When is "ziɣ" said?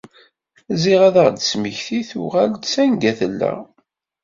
0.81-1.01